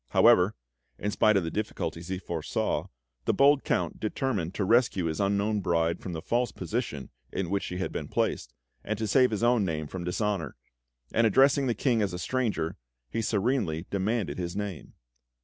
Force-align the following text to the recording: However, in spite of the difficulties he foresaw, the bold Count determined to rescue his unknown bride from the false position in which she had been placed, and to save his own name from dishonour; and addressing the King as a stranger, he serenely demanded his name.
However, 0.09 0.55
in 0.97 1.11
spite 1.11 1.37
of 1.37 1.43
the 1.43 1.51
difficulties 1.51 2.07
he 2.07 2.17
foresaw, 2.17 2.87
the 3.25 3.35
bold 3.35 3.63
Count 3.63 3.99
determined 3.99 4.55
to 4.55 4.65
rescue 4.65 5.05
his 5.05 5.19
unknown 5.21 5.61
bride 5.61 5.99
from 6.01 6.13
the 6.13 6.23
false 6.23 6.51
position 6.51 7.11
in 7.31 7.51
which 7.51 7.61
she 7.61 7.77
had 7.77 7.91
been 7.91 8.07
placed, 8.07 8.51
and 8.83 8.97
to 8.97 9.05
save 9.05 9.29
his 9.29 9.43
own 9.43 9.63
name 9.63 9.85
from 9.85 10.03
dishonour; 10.03 10.55
and 11.13 11.27
addressing 11.27 11.67
the 11.67 11.75
King 11.75 12.01
as 12.01 12.13
a 12.13 12.17
stranger, 12.17 12.77
he 13.11 13.21
serenely 13.21 13.85
demanded 13.91 14.39
his 14.39 14.55
name. 14.55 14.93